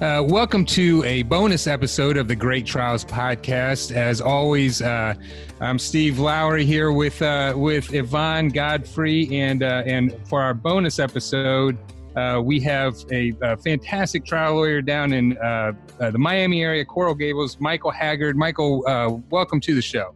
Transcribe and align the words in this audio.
Uh, 0.00 0.22
welcome 0.24 0.64
to 0.64 1.02
a 1.02 1.24
bonus 1.24 1.66
episode 1.66 2.16
of 2.16 2.28
the 2.28 2.36
Great 2.36 2.64
Trials 2.64 3.04
podcast. 3.04 3.90
As 3.90 4.20
always, 4.20 4.80
uh, 4.80 5.12
I'm 5.60 5.76
Steve 5.76 6.20
Lowry 6.20 6.64
here 6.64 6.92
with 6.92 7.20
uh, 7.20 7.52
with 7.56 7.92
Yvonne 7.92 8.50
Godfrey, 8.50 9.28
and 9.36 9.64
uh, 9.64 9.82
and 9.86 10.14
for 10.28 10.40
our 10.40 10.54
bonus 10.54 11.00
episode, 11.00 11.76
uh, 12.14 12.40
we 12.40 12.60
have 12.60 12.94
a, 13.10 13.32
a, 13.42 13.56
fantastic 13.56 14.24
trial 14.24 14.54
lawyer 14.54 14.80
down 14.80 15.12
in 15.12 15.36
uh, 15.38 15.72
the 15.98 16.16
Miami 16.16 16.62
area, 16.62 16.84
Coral 16.84 17.16
Gables, 17.16 17.58
Michael 17.58 17.90
Haggard. 17.90 18.36
Michael, 18.36 19.24
welcome 19.30 19.60
to 19.62 19.74
the 19.74 19.82
show. 19.82 20.14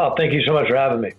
Oh, 0.00 0.14
thank 0.16 0.32
you 0.32 0.42
so 0.42 0.54
much 0.54 0.66
for 0.66 0.76
having 0.76 1.02
me. 1.02 1.12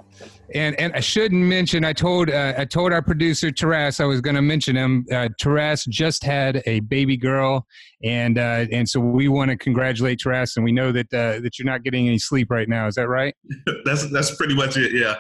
And 0.56 0.78
and 0.80 0.92
I 0.94 1.02
shouldn't 1.02 1.44
mention. 1.44 1.86
I 1.86 1.94
told 1.94 2.32
uh, 2.32 2.56
I 2.58 2.66
told 2.66 2.92
our 2.92 3.04
producer 3.04 3.52
Taras 3.52 4.00
I 4.00 4.06
was 4.06 4.22
going 4.22 4.36
to 4.36 4.42
mention 4.42 4.76
him. 4.76 5.06
Uh, 5.12 5.30
Taras 5.40 5.86
just 5.86 6.24
had 6.24 6.64
a 6.66 6.80
baby 6.80 7.16
girl, 7.16 7.68
and 8.04 8.40
uh, 8.40 8.66
and 8.72 8.90
so 8.90 9.00
we 9.00 9.28
want 9.28 9.52
to 9.52 9.58
congratulate 9.58 10.20
Taras. 10.20 10.58
And 10.58 10.66
we 10.66 10.72
know 10.72 10.92
that 10.92 11.14
uh, 11.14 11.40
that 11.42 11.60
you're 11.60 11.68
not 11.68 11.84
getting 11.84 12.08
any 12.08 12.18
sleep 12.18 12.50
right 12.50 12.68
now. 12.68 12.88
Is 12.88 12.96
that 12.96 13.08
right? 13.08 13.36
that's 13.86 14.12
that's 14.12 14.36
pretty 14.36 14.56
much 14.56 14.78
it. 14.78 14.94
Yeah. 14.94 15.16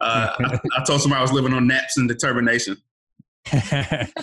Uh, 0.00 0.34
I, 0.40 0.60
I, 0.76 0.84
told 0.84 1.00
somebody 1.00 1.20
I 1.20 1.22
was 1.22 1.32
living 1.32 1.54
on 1.54 1.68
naps 1.68 1.96
and 1.96 2.08
determination. 2.08 2.76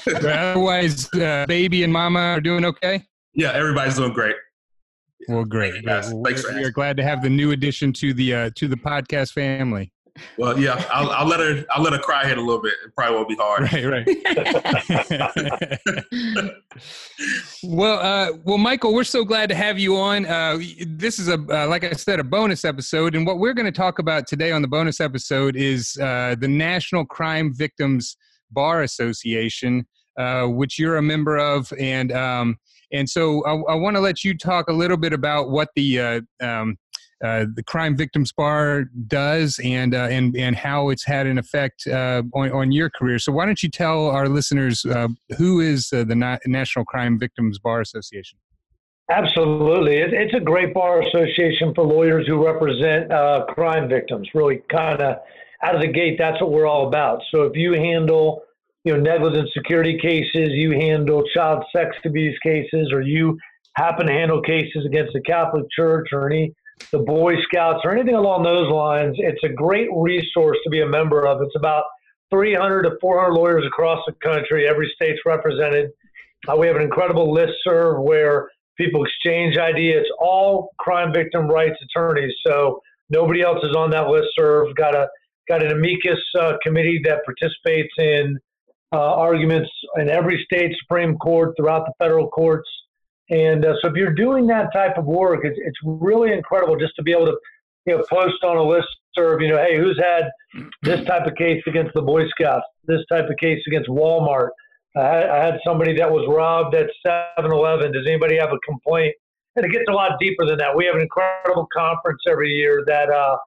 otherwise, 0.05 1.11
uh, 1.13 1.45
baby 1.47 1.83
and 1.83 1.93
mama 1.93 2.19
are 2.19 2.41
doing 2.41 2.65
okay. 2.65 3.05
Yeah, 3.33 3.53
everybody's 3.53 3.95
doing 3.95 4.13
great. 4.13 4.35
Well, 5.27 5.45
great. 5.45 5.75
Yes, 5.83 6.11
thanks 6.23 6.51
we 6.51 6.63
are 6.63 6.71
glad 6.71 6.97
to 6.97 7.03
have 7.03 7.21
the 7.21 7.29
new 7.29 7.51
addition 7.51 7.93
to 7.93 8.11
the 8.13 8.33
uh, 8.33 8.49
to 8.55 8.67
the 8.67 8.75
podcast 8.75 9.33
family. 9.33 9.91
Well, 10.37 10.59
yeah, 10.59 10.83
I'll, 10.91 11.09
I'll, 11.11 11.25
let 11.25 11.39
her. 11.39 11.63
I'll 11.71 11.81
let 11.81 11.93
her 11.93 11.99
cry 11.99 12.27
hit 12.27 12.37
a 12.37 12.41
little 12.41 12.61
bit. 12.61 12.73
It 12.85 12.93
probably 12.95 13.15
won't 13.15 13.29
be 13.29 13.37
hard. 13.39 13.71
Right, 13.71 13.85
right. 13.85 14.05
well, 17.63 17.99
uh, 17.99 18.33
well, 18.43 18.57
Michael, 18.57 18.93
we're 18.93 19.03
so 19.03 19.23
glad 19.23 19.49
to 19.49 19.55
have 19.55 19.79
you 19.79 19.97
on. 19.97 20.25
Uh, 20.25 20.59
this 20.85 21.19
is 21.19 21.29
a, 21.29 21.35
uh, 21.35 21.67
like 21.67 21.83
I 21.83 21.91
said, 21.93 22.19
a 22.19 22.23
bonus 22.23 22.65
episode, 22.65 23.15
and 23.15 23.25
what 23.25 23.39
we're 23.39 23.53
going 23.53 23.65
to 23.65 23.71
talk 23.71 23.99
about 23.99 24.27
today 24.27 24.51
on 24.51 24.61
the 24.61 24.67
bonus 24.67 24.99
episode 24.99 25.55
is 25.55 25.97
uh, 26.01 26.35
the 26.39 26.47
National 26.47 27.05
Crime 27.05 27.53
Victims 27.53 28.17
Bar 28.51 28.83
Association, 28.83 29.87
uh, 30.17 30.45
which 30.45 30.77
you're 30.77 30.97
a 30.97 31.01
member 31.01 31.37
of, 31.37 31.71
and 31.79 32.11
um, 32.11 32.57
and 32.91 33.09
so 33.09 33.43
I, 33.45 33.73
I 33.73 33.75
want 33.75 33.95
to 33.95 34.01
let 34.01 34.23
you 34.23 34.37
talk 34.37 34.69
a 34.69 34.73
little 34.73 34.97
bit 34.97 35.13
about 35.13 35.49
what 35.49 35.69
the 35.75 35.99
uh, 35.99 36.21
um, 36.41 36.77
uh, 37.23 37.45
the 37.53 37.63
Crime 37.63 37.95
Victims 37.95 38.31
Bar 38.31 38.85
does 39.07 39.59
and 39.63 39.93
uh, 39.93 40.07
and 40.09 40.35
and 40.35 40.55
how 40.55 40.89
it's 40.89 41.05
had 41.05 41.27
an 41.27 41.37
effect 41.37 41.85
uh, 41.87 42.23
on, 42.33 42.51
on 42.51 42.71
your 42.71 42.89
career. 42.89 43.19
So 43.19 43.31
why 43.31 43.45
don't 43.45 43.61
you 43.61 43.69
tell 43.69 44.07
our 44.07 44.27
listeners 44.27 44.83
uh, 44.85 45.07
who 45.37 45.59
is 45.59 45.93
uh, 45.93 46.03
the 46.03 46.15
Na- 46.15 46.39
National 46.47 46.83
Crime 46.83 47.19
Victims 47.19 47.59
Bar 47.59 47.81
Association? 47.81 48.39
Absolutely, 49.09 49.97
it's 49.97 50.33
a 50.33 50.39
great 50.39 50.73
bar 50.73 51.01
association 51.01 51.73
for 51.75 51.83
lawyers 51.83 52.25
who 52.27 52.43
represent 52.43 53.09
crime 53.49 53.89
victims. 53.89 54.29
Really, 54.33 54.61
kind 54.71 55.01
of 55.01 55.17
out 55.63 55.75
of 55.75 55.81
the 55.81 55.87
gate, 55.87 56.15
that's 56.17 56.41
what 56.41 56.51
we're 56.51 56.65
all 56.65 56.87
about. 56.87 57.21
So 57.29 57.43
if 57.43 57.55
you 57.55 57.73
handle 57.73 58.41
you 58.83 58.93
know 58.93 58.99
negligent 58.99 59.49
security 59.53 59.97
cases, 60.01 60.49
you 60.51 60.71
handle 60.71 61.23
child 61.33 61.63
sex 61.75 61.95
abuse 62.05 62.37
cases, 62.43 62.91
or 62.91 63.01
you 63.01 63.37
happen 63.75 64.07
to 64.07 64.13
handle 64.13 64.41
cases 64.41 64.85
against 64.85 65.13
the 65.13 65.21
Catholic 65.21 65.65
Church 65.75 66.09
or 66.11 66.29
any 66.29 66.53
the 66.91 66.99
Boy 66.99 67.35
Scouts 67.43 67.81
or 67.83 67.95
anything 67.95 68.15
along 68.15 68.43
those 68.43 68.69
lines, 68.71 69.15
it's 69.19 69.43
a 69.43 69.49
great 69.49 69.87
resource 69.95 70.57
to 70.63 70.69
be 70.69 70.81
a 70.81 70.87
member 70.87 71.27
of. 71.27 71.41
It's 71.41 71.55
about 71.55 71.83
300 72.31 72.83
to 72.83 72.91
400 72.99 73.33
lawyers 73.33 73.65
across 73.65 73.99
the 74.07 74.13
country. 74.13 74.67
Every 74.67 74.91
state's 74.95 75.19
represented. 75.25 75.91
Uh, 76.47 76.55
we 76.57 76.67
have 76.67 76.75
an 76.75 76.81
incredible 76.81 77.31
list 77.31 77.53
serve 77.63 78.01
where 78.01 78.49
people 78.77 79.03
exchange 79.03 79.57
ideas. 79.57 80.01
It's 80.01 80.11
all 80.19 80.69
crime 80.79 81.13
victim 81.13 81.47
rights 81.47 81.77
attorneys, 81.83 82.33
so 82.45 82.81
nobody 83.09 83.41
else 83.41 83.59
is 83.63 83.75
on 83.75 83.91
that 83.91 84.07
list 84.07 84.29
serve. 84.37 84.73
Got 84.75 84.95
a 84.95 85.07
got 85.47 85.63
an 85.63 85.71
amicus 85.71 86.19
uh, 86.39 86.53
committee 86.63 86.99
that 87.03 87.19
participates 87.25 87.93
in 87.97 88.39
uh, 88.93 88.97
arguments 88.97 89.69
in 89.97 90.09
every 90.09 90.43
state 90.45 90.75
Supreme 90.81 91.17
Court, 91.17 91.53
throughout 91.57 91.85
the 91.85 91.93
federal 91.97 92.27
courts. 92.27 92.69
And 93.29 93.65
uh, 93.65 93.73
so 93.81 93.89
if 93.89 93.95
you're 93.95 94.13
doing 94.13 94.47
that 94.47 94.73
type 94.73 94.97
of 94.97 95.05
work, 95.05 95.41
it's, 95.43 95.57
it's 95.57 95.77
really 95.83 96.33
incredible 96.33 96.75
just 96.75 96.95
to 96.97 97.03
be 97.03 97.11
able 97.11 97.27
to, 97.27 97.37
you 97.85 97.97
know, 97.97 98.03
post 98.09 98.43
on 98.43 98.57
a 98.57 98.63
list 98.63 98.87
serve, 99.15 99.41
you 99.41 99.47
know, 99.47 99.57
hey, 99.57 99.77
who's 99.77 99.99
had 99.99 100.25
this 100.83 101.05
type 101.05 101.25
of 101.25 101.35
case 101.35 101.61
against 101.67 101.93
the 101.93 102.01
Boy 102.01 102.27
Scouts, 102.29 102.65
this 102.85 103.01
type 103.09 103.29
of 103.29 103.37
case 103.37 103.61
against 103.67 103.89
Walmart. 103.89 104.49
I 104.97 105.03
had, 105.03 105.29
I 105.29 105.45
had 105.45 105.59
somebody 105.65 105.95
that 105.97 106.11
was 106.11 106.25
robbed 106.27 106.75
at 106.75 106.87
7-Eleven. 107.05 107.93
Does 107.93 108.05
anybody 108.05 108.37
have 108.37 108.49
a 108.51 108.59
complaint? 108.67 109.15
And 109.55 109.65
it 109.65 109.71
gets 109.71 109.85
a 109.89 109.93
lot 109.93 110.11
deeper 110.19 110.45
than 110.45 110.57
that. 110.57 110.75
We 110.75 110.85
have 110.85 110.95
an 110.95 111.01
incredible 111.01 111.67
conference 111.73 112.21
every 112.29 112.49
year 112.49 112.83
that 112.87 113.09
uh, 113.09 113.37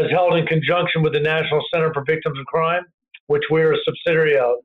is 0.00 0.10
held 0.10 0.34
in 0.34 0.46
conjunction 0.46 1.02
with 1.02 1.12
the 1.12 1.20
National 1.20 1.62
Center 1.72 1.92
for 1.92 2.04
Victims 2.06 2.38
of 2.38 2.46
Crime, 2.46 2.84
which 3.26 3.44
we're 3.50 3.72
a 3.72 3.78
subsidiary 3.84 4.36
of. 4.36 4.56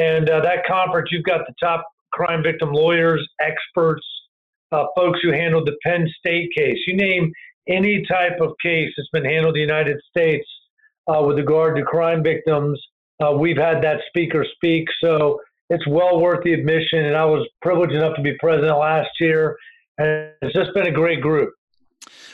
And 0.00 0.30
uh, 0.30 0.40
that 0.40 0.66
conference, 0.66 1.10
you've 1.12 1.24
got 1.24 1.46
the 1.46 1.54
top 1.62 1.84
crime 2.12 2.42
victim 2.42 2.72
lawyers, 2.72 3.26
experts, 3.40 4.04
uh, 4.72 4.84
folks 4.96 5.20
who 5.22 5.30
handled 5.30 5.66
the 5.66 5.76
Penn 5.84 6.08
State 6.18 6.50
case. 6.56 6.78
You 6.86 6.96
name 6.96 7.30
any 7.68 8.02
type 8.10 8.40
of 8.40 8.52
case 8.62 8.88
that's 8.96 9.10
been 9.12 9.24
handled 9.24 9.56
in 9.56 9.66
the 9.66 9.74
United 9.74 9.98
States 10.08 10.46
uh, 11.06 11.22
with 11.22 11.36
regard 11.36 11.76
to 11.76 11.82
crime 11.82 12.22
victims, 12.22 12.80
uh, 13.22 13.32
we've 13.32 13.58
had 13.58 13.82
that 13.82 14.00
speaker 14.08 14.44
speak. 14.56 14.86
So 15.04 15.40
it's 15.68 15.86
well 15.86 16.18
worth 16.18 16.42
the 16.44 16.54
admission. 16.54 17.04
And 17.04 17.16
I 17.16 17.26
was 17.26 17.46
privileged 17.60 17.92
enough 17.92 18.16
to 18.16 18.22
be 18.22 18.32
president 18.40 18.78
last 18.78 19.10
year. 19.20 19.56
And 19.98 20.32
it's 20.40 20.54
just 20.54 20.72
been 20.74 20.86
a 20.86 20.92
great 20.92 21.20
group. 21.20 21.52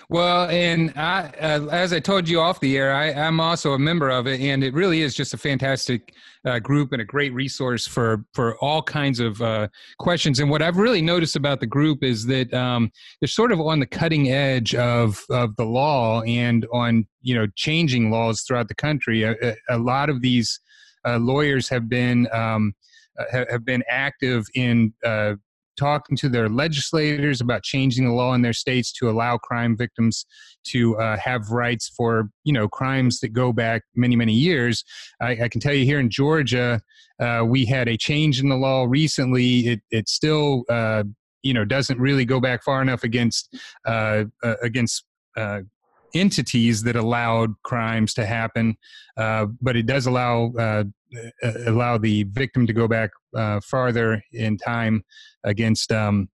Well, 0.08 0.48
and 0.48 0.92
I, 0.96 1.32
uh, 1.40 1.66
as 1.66 1.92
I 1.92 1.98
told 1.98 2.28
you 2.28 2.40
off 2.40 2.60
the 2.60 2.76
air, 2.76 2.92
I, 2.92 3.10
am 3.10 3.40
also 3.40 3.72
a 3.72 3.78
member 3.78 4.08
of 4.08 4.28
it, 4.28 4.40
and 4.40 4.62
it 4.62 4.72
really 4.72 5.02
is 5.02 5.14
just 5.14 5.34
a 5.34 5.36
fantastic 5.36 6.14
uh, 6.44 6.60
group 6.60 6.92
and 6.92 7.02
a 7.02 7.04
great 7.04 7.34
resource 7.34 7.88
for 7.88 8.24
for 8.32 8.56
all 8.58 8.82
kinds 8.82 9.18
of 9.18 9.42
uh, 9.42 9.66
questions. 9.98 10.38
And 10.38 10.48
what 10.48 10.62
I've 10.62 10.76
really 10.76 11.02
noticed 11.02 11.34
about 11.34 11.58
the 11.58 11.66
group 11.66 12.04
is 12.04 12.24
that 12.26 12.54
um, 12.54 12.92
they're 13.20 13.26
sort 13.26 13.50
of 13.50 13.60
on 13.60 13.80
the 13.80 13.86
cutting 13.86 14.30
edge 14.30 14.76
of 14.76 15.24
of 15.28 15.56
the 15.56 15.66
law 15.66 16.22
and 16.22 16.66
on 16.72 17.04
you 17.22 17.34
know 17.34 17.48
changing 17.56 18.10
laws 18.10 18.42
throughout 18.42 18.68
the 18.68 18.76
country. 18.76 19.24
A, 19.24 19.34
a 19.68 19.78
lot 19.78 20.08
of 20.08 20.22
these 20.22 20.60
uh, 21.04 21.18
lawyers 21.18 21.68
have 21.68 21.88
been 21.88 22.28
um, 22.32 22.74
uh, 23.18 23.44
have 23.50 23.64
been 23.64 23.82
active 23.88 24.46
in 24.54 24.92
uh, 25.04 25.34
talking 25.76 26.16
to 26.16 26.28
their 26.28 26.48
legislators 26.48 27.40
about 27.40 27.62
changing 27.62 28.04
the 28.04 28.12
law 28.12 28.34
in 28.34 28.42
their 28.42 28.52
states 28.52 28.92
to 28.92 29.10
allow 29.10 29.38
crime 29.38 29.76
victims 29.76 30.26
to 30.64 30.96
uh, 30.98 31.16
have 31.16 31.50
rights 31.50 31.88
for 31.88 32.30
you 32.44 32.52
know 32.52 32.68
crimes 32.68 33.20
that 33.20 33.28
go 33.28 33.52
back 33.52 33.82
many 33.94 34.16
many 34.16 34.32
years. 34.32 34.84
I, 35.20 35.44
I 35.44 35.48
can 35.48 35.60
tell 35.60 35.74
you 35.74 35.84
here 35.84 36.00
in 36.00 36.10
Georgia, 36.10 36.80
uh, 37.20 37.44
we 37.46 37.64
had 37.64 37.88
a 37.88 37.96
change 37.96 38.40
in 38.40 38.48
the 38.48 38.56
law 38.56 38.86
recently. 38.88 39.68
It 39.68 39.80
it 39.90 40.08
still 40.08 40.64
uh, 40.68 41.04
you 41.42 41.54
know 41.54 41.64
doesn't 41.64 41.98
really 41.98 42.24
go 42.24 42.40
back 42.40 42.62
far 42.64 42.82
enough 42.82 43.04
against 43.04 43.56
uh, 43.86 44.24
uh, 44.42 44.54
against 44.62 45.04
uh, 45.36 45.60
entities 46.14 46.82
that 46.82 46.96
allowed 46.96 47.54
crimes 47.62 48.14
to 48.14 48.26
happen, 48.26 48.76
uh, 49.16 49.46
but 49.60 49.76
it 49.76 49.86
does 49.86 50.06
allow 50.06 50.52
uh, 50.58 50.84
allow 51.66 51.96
the 51.98 52.24
victim 52.24 52.66
to 52.66 52.72
go 52.72 52.88
back 52.88 53.10
uh, 53.36 53.60
farther 53.60 54.22
in 54.32 54.56
time 54.56 55.04
against 55.44 55.92
um, 55.92 56.28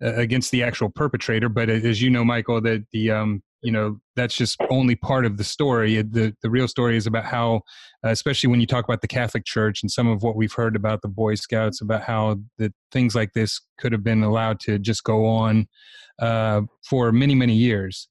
against 0.00 0.50
the 0.50 0.62
actual 0.62 0.88
perpetrator. 0.88 1.48
But 1.48 1.68
as 1.68 2.00
you 2.00 2.10
know, 2.10 2.24
Michael, 2.24 2.60
that 2.62 2.84
the 2.92 3.10
um, 3.10 3.42
you 3.62 3.72
know 3.72 4.00
that's 4.16 4.34
just 4.34 4.58
only 4.70 4.96
part 4.96 5.26
of 5.26 5.36
the 5.36 5.44
story. 5.44 6.00
The 6.02 6.34
the 6.42 6.50
real 6.50 6.68
story 6.68 6.96
is 6.96 7.06
about 7.06 7.24
how, 7.24 7.62
especially 8.02 8.48
when 8.48 8.60
you 8.60 8.66
talk 8.66 8.84
about 8.84 9.02
the 9.02 9.08
Catholic 9.08 9.44
Church 9.44 9.82
and 9.82 9.90
some 9.90 10.08
of 10.08 10.22
what 10.22 10.36
we've 10.36 10.52
heard 10.52 10.76
about 10.76 11.02
the 11.02 11.08
Boy 11.08 11.34
Scouts, 11.34 11.80
about 11.80 12.02
how 12.02 12.40
the 12.58 12.72
things 12.92 13.14
like 13.14 13.32
this 13.32 13.60
could 13.78 13.92
have 13.92 14.04
been 14.04 14.22
allowed 14.22 14.60
to 14.60 14.78
just 14.78 15.04
go 15.04 15.26
on 15.26 15.68
uh, 16.20 16.62
for 16.88 17.12
many 17.12 17.34
many 17.34 17.54
years. 17.54 18.08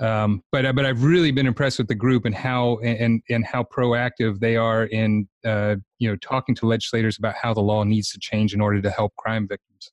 Um, 0.00 0.42
but 0.50 0.64
uh, 0.64 0.72
but 0.72 0.86
I've 0.86 1.04
really 1.04 1.30
been 1.30 1.46
impressed 1.46 1.78
with 1.78 1.88
the 1.88 1.94
group 1.94 2.24
and 2.24 2.34
how 2.34 2.78
and 2.78 3.22
and 3.28 3.44
how 3.44 3.64
proactive 3.64 4.40
they 4.40 4.56
are 4.56 4.84
in 4.84 5.28
uh, 5.44 5.76
you 5.98 6.08
know 6.08 6.16
talking 6.16 6.54
to 6.56 6.66
legislators 6.66 7.18
about 7.18 7.34
how 7.34 7.52
the 7.52 7.60
law 7.60 7.84
needs 7.84 8.10
to 8.12 8.18
change 8.18 8.54
in 8.54 8.60
order 8.60 8.80
to 8.80 8.90
help 8.90 9.14
crime 9.16 9.46
victims. 9.46 9.92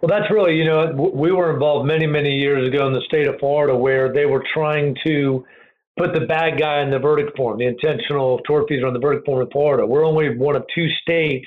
Well, 0.00 0.08
that's 0.08 0.30
really 0.32 0.56
you 0.56 0.64
know 0.64 1.10
we 1.14 1.30
were 1.30 1.52
involved 1.52 1.86
many 1.86 2.06
many 2.06 2.36
years 2.36 2.66
ago 2.66 2.86
in 2.88 2.92
the 2.92 3.02
state 3.02 3.28
of 3.28 3.38
Florida 3.38 3.76
where 3.76 4.12
they 4.12 4.26
were 4.26 4.44
trying 4.52 4.96
to 5.06 5.44
put 5.96 6.12
the 6.12 6.26
bad 6.26 6.58
guy 6.58 6.82
in 6.82 6.90
the 6.90 6.98
verdict 6.98 7.36
form, 7.36 7.58
the 7.58 7.66
intentional 7.66 8.40
tortfeasor 8.48 8.84
on 8.84 8.94
the 8.94 8.98
verdict 8.98 9.24
form 9.24 9.42
in 9.42 9.50
Florida. 9.50 9.86
We're 9.86 10.04
only 10.04 10.36
one 10.36 10.56
of 10.56 10.64
two 10.74 10.88
states 11.02 11.46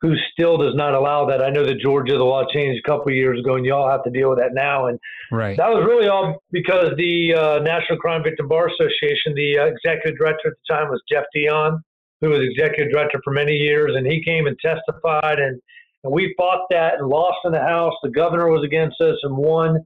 who 0.00 0.14
still 0.32 0.56
does 0.56 0.74
not 0.74 0.94
allow 0.94 1.26
that. 1.26 1.42
I 1.42 1.50
know 1.50 1.64
that 1.64 1.78
Georgia, 1.78 2.16
the 2.16 2.24
law 2.24 2.44
changed 2.52 2.82
a 2.84 2.88
couple 2.88 3.08
of 3.08 3.14
years 3.14 3.38
ago, 3.38 3.56
and 3.56 3.66
y'all 3.66 3.90
have 3.90 4.02
to 4.04 4.10
deal 4.10 4.30
with 4.30 4.38
that 4.38 4.54
now. 4.54 4.86
And 4.86 4.98
right. 5.30 5.56
that 5.58 5.68
was 5.68 5.84
really 5.86 6.08
all 6.08 6.42
because 6.50 6.92
the 6.96 7.34
uh, 7.34 7.58
National 7.60 7.98
Crime 7.98 8.22
Victim 8.22 8.48
Bar 8.48 8.68
Association, 8.68 9.34
the 9.34 9.58
uh, 9.58 9.66
executive 9.66 10.18
director 10.18 10.48
at 10.48 10.54
the 10.54 10.74
time 10.74 10.88
was 10.88 11.02
Jeff 11.10 11.24
Dion, 11.34 11.82
who 12.20 12.30
was 12.30 12.40
executive 12.40 12.92
director 12.92 13.20
for 13.22 13.32
many 13.32 13.52
years, 13.52 13.92
and 13.94 14.06
he 14.06 14.22
came 14.24 14.46
and 14.46 14.56
testified 14.64 15.38
and 15.38 15.60
And 16.02 16.12
we 16.12 16.34
fought 16.36 16.64
that 16.70 16.94
and 16.98 17.08
lost 17.08 17.38
in 17.44 17.52
the 17.52 17.60
House. 17.60 17.94
The 18.02 18.10
governor 18.10 18.48
was 18.48 18.64
against 18.64 19.00
us 19.00 19.16
and 19.22 19.36
won 19.36 19.84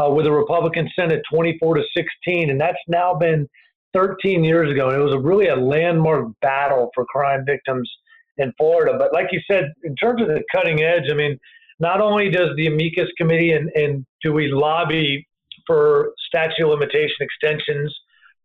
uh, 0.00 0.10
with 0.10 0.26
a 0.26 0.32
Republican 0.32 0.88
Senate 0.96 1.22
24 1.32 1.76
to 1.76 1.82
16. 1.96 2.50
And 2.50 2.60
that's 2.60 2.78
now 2.86 3.14
been 3.14 3.48
13 3.94 4.44
years 4.44 4.70
ago. 4.70 4.90
And 4.90 5.00
it 5.00 5.04
was 5.04 5.14
a, 5.14 5.18
really 5.18 5.48
a 5.48 5.56
landmark 5.56 6.28
battle 6.40 6.90
for 6.94 7.04
crime 7.06 7.44
victims 7.44 7.90
in 8.38 8.52
Florida. 8.58 8.96
But 8.98 9.12
like 9.12 9.28
you 9.32 9.40
said, 9.50 9.72
in 9.84 9.94
terms 9.96 10.22
of 10.22 10.28
the 10.28 10.42
cutting 10.54 10.82
edge, 10.82 11.04
I 11.10 11.14
mean, 11.14 11.38
not 11.78 12.00
only 12.00 12.30
does 12.30 12.50
the 12.56 12.66
amicus 12.66 13.08
committee 13.18 13.52
and, 13.52 13.70
and 13.74 14.06
do 14.22 14.32
we 14.32 14.48
lobby 14.48 15.26
for 15.66 16.12
statute 16.28 16.64
of 16.64 16.70
limitation 16.70 17.16
extensions 17.20 17.94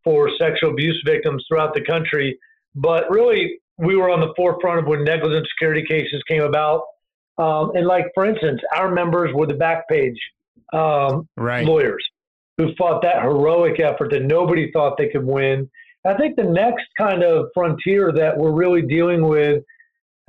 for 0.03 0.29
sexual 0.39 0.71
abuse 0.71 1.01
victims 1.05 1.45
throughout 1.47 1.73
the 1.73 1.81
country, 1.81 2.37
but 2.75 3.09
really 3.09 3.59
we 3.77 3.95
were 3.95 4.09
on 4.09 4.19
the 4.19 4.33
forefront 4.35 4.79
of 4.79 4.87
when 4.87 5.03
negligent 5.03 5.47
security 5.55 5.83
cases 5.87 6.21
came 6.27 6.41
about. 6.41 6.83
Um, 7.37 7.71
and 7.75 7.87
like, 7.87 8.05
for 8.13 8.25
instance, 8.25 8.61
our 8.75 8.91
members 8.91 9.31
were 9.33 9.47
the 9.47 9.53
Backpage 9.53 10.17
um, 10.73 11.27
right. 11.37 11.65
lawyers 11.65 12.03
who 12.57 12.73
fought 12.75 13.01
that 13.01 13.21
heroic 13.21 13.79
effort 13.79 14.11
that 14.11 14.23
nobody 14.23 14.71
thought 14.71 14.97
they 14.97 15.09
could 15.09 15.25
win. 15.25 15.69
I 16.05 16.15
think 16.15 16.35
the 16.35 16.43
next 16.43 16.85
kind 16.97 17.23
of 17.23 17.47
frontier 17.53 18.11
that 18.13 18.37
we're 18.37 18.51
really 18.51 18.81
dealing 18.81 19.27
with 19.27 19.63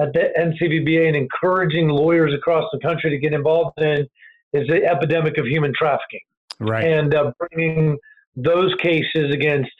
at 0.02 0.12
the 0.12 0.32
NCVBA 0.38 1.06
and 1.06 1.16
encouraging 1.16 1.88
lawyers 1.88 2.34
across 2.34 2.64
the 2.72 2.80
country 2.80 3.10
to 3.10 3.18
get 3.18 3.32
involved 3.32 3.80
in 3.80 4.08
is 4.52 4.66
the 4.68 4.84
epidemic 4.84 5.38
of 5.38 5.46
human 5.46 5.72
trafficking. 5.76 6.20
Right. 6.58 6.84
And 6.84 7.14
uh, 7.14 7.32
bringing 7.38 7.98
those 8.36 8.74
cases 8.76 9.32
against 9.32 9.70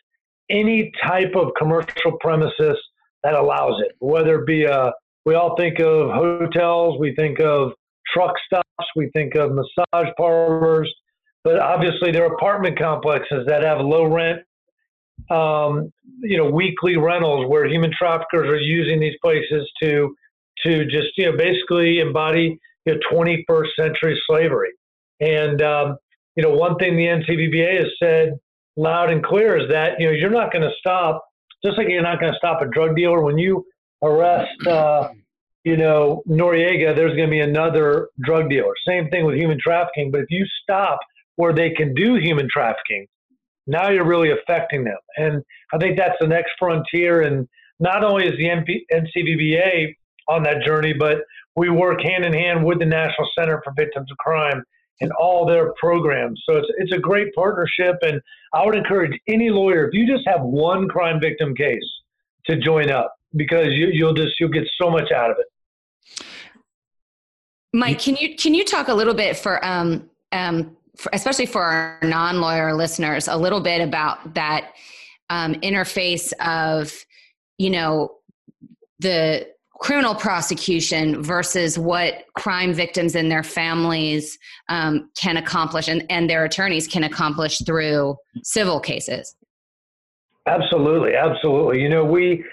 any 0.51 0.93
type 1.07 1.35
of 1.35 1.53
commercial 1.59 2.19
premises 2.21 2.77
that 3.23 3.35
allows 3.35 3.81
it, 3.85 3.97
whether 4.01 4.41
it 4.41 4.47
be 4.47 4.65
a, 4.65 4.73
uh, 4.73 4.93
we 5.25 5.35
all 5.35 5.57
think 5.57 5.79
of 5.79 6.11
hotels, 6.11 6.99
we 6.99 7.15
think 7.15 7.41
of 7.41 7.73
truck 8.13 8.35
stops, 8.45 8.89
we 8.97 9.09
think 9.11 9.37
of 9.37 9.53
massage 9.53 10.09
parlors, 10.17 10.93
but 11.45 11.61
obviously 11.61 12.11
there 12.11 12.25
are 12.25 12.35
apartment 12.35 12.77
complexes 12.79 13.47
that 13.47 13.63
have 13.63 13.79
low 13.81 14.05
rent, 14.05 14.41
um, 15.31 15.93
you 16.21 16.37
know, 16.37 16.47
weekly 16.47 16.97
rentals 16.97 17.49
where 17.49 17.67
human 17.67 17.93
traffickers 17.97 18.49
are 18.49 18.59
using 18.59 19.01
these 19.01 19.17
places 19.23 19.71
to 19.83 20.15
to 20.65 20.85
just 20.85 21.09
you 21.17 21.31
know 21.31 21.37
basically 21.37 22.01
embody 22.01 22.59
you 22.87 22.95
know 22.95 23.01
21st 23.13 23.69
century 23.79 24.21
slavery. 24.27 24.71
And 25.21 25.63
um, 25.63 25.97
you 26.37 26.43
know, 26.43 26.51
one 26.51 26.77
thing 26.77 26.97
the 26.97 27.07
NCVBA 27.07 27.79
has 27.79 27.93
said 28.03 28.39
loud 28.77 29.11
and 29.11 29.23
clear 29.23 29.59
is 29.59 29.69
that 29.71 29.99
you 29.99 30.07
know 30.07 30.13
you're 30.13 30.31
not 30.31 30.53
going 30.53 30.63
to 30.63 30.75
stop, 30.79 31.25
just 31.65 31.79
like 31.79 31.89
you're 31.89 32.03
not 32.03 32.21
going 32.21 32.33
to 32.33 32.39
stop 32.39 32.63
a 32.63 32.67
drug 32.67 32.97
dealer 32.97 33.23
when 33.23 33.39
you 33.39 33.65
arrest. 34.03 34.67
Uh, 34.67 35.09
you 35.65 35.77
know, 35.77 36.23
Noriega, 36.29 36.95
there's 36.95 37.15
going 37.15 37.29
to 37.29 37.31
be 37.31 37.41
another 37.41 38.09
drug 38.25 38.51
dealer. 38.51 38.73
Same 38.87 39.09
thing 39.11 39.25
with 39.25 39.37
human 39.37 39.59
trafficking. 39.61 40.11
But 40.11 40.23
if 40.23 40.27
you 40.31 40.45
stop 40.63 40.99
where 41.37 41.53
they 41.53 41.71
can 41.71 41.95
do 41.95 42.17
human 42.17 42.49
trafficking, 42.53 43.07
now 43.67 43.91
you're 43.91 44.07
really 44.07 44.31
affecting 44.31 44.85
them. 44.85 44.99
And 45.17 45.43
I 45.73 45.79
think 45.79 45.97
that's 45.97 46.17
the 46.21 46.27
next 46.27 46.53
frontier. 46.59 47.23
And 47.23 47.49
not 47.81 48.05
only 48.05 48.27
is 48.27 48.37
the 48.37 48.45
MP, 48.45 48.85
NCVBA 48.93 49.95
on 50.29 50.43
that 50.45 50.65
journey, 50.65 50.93
but 50.93 51.19
we 51.57 51.69
work 51.69 52.01
hand 52.01 52.25
in 52.25 52.33
hand 52.33 52.65
with 52.65 52.79
the 52.79 52.87
National 52.87 53.29
Center 53.39 53.61
for 53.65 53.73
Victims 53.77 54.11
of 54.11 54.17
Crime 54.19 54.63
and 55.01 55.11
all 55.21 55.47
their 55.47 55.73
programs. 55.81 56.41
So 56.49 56.57
it's, 56.57 56.69
it's 56.79 56.93
a 56.93 56.99
great 56.99 57.35
partnership. 57.35 57.97
And 58.03 58.21
I 58.55 58.65
would 58.65 58.77
encourage 58.77 59.19
any 59.29 59.51
lawyer, 59.51 59.89
if 59.89 59.95
you 59.95 60.07
just 60.07 60.27
have 60.27 60.43
one 60.43 60.89
crime 60.89 61.21
victim 61.21 61.55
case, 61.55 61.83
to 62.47 62.57
join 62.57 62.91
up 62.91 63.15
because 63.37 63.69
you, 63.69 63.89
you'll 63.93 64.15
just 64.15 64.39
you'll 64.41 64.51
get 64.51 64.65
so 64.81 64.91
much 64.91 65.13
out 65.13 65.31
of 65.31 65.37
it. 65.39 66.25
Mike, 67.73 68.01
can 68.01 68.17
you 68.17 68.37
can 68.37 68.55
you 68.55 68.65
talk 68.65 68.89
a 68.89 68.95
little 68.95 69.15
bit 69.15 69.37
for 69.37 69.65
um, 69.65 70.11
um, 70.33 70.77
especially 71.13 71.47
for 71.47 71.63
our 71.63 71.99
non-lawyer 72.03 72.75
listeners, 72.75 73.29
a 73.29 73.37
little 73.37 73.61
bit 73.61 73.81
about 73.81 74.35
that 74.35 74.73
um, 75.31 75.55
interface 75.57 76.33
of, 76.41 76.93
you 77.59 77.71
know, 77.71 78.13
the 78.99 79.47
criminal 79.81 80.15
prosecution 80.15 81.21
versus 81.23 81.77
what 81.77 82.25
crime 82.37 82.73
victims 82.73 83.17
and 83.17 83.31
their 83.31 83.43
families 83.43 84.39
um, 84.69 85.11
can 85.21 85.37
accomplish 85.37 85.89
and, 85.89 86.05
and 86.09 86.31
their 86.31 86.45
attorneys 86.45 86.87
can 86.87 87.03
accomplish 87.03 87.59
through 87.67 88.17
civil 88.45 88.79
cases. 88.79 89.35
Absolutely, 90.47 91.15
absolutely. 91.15 91.83
You 91.83 91.89
know, 91.89 92.05
we, 92.05 92.45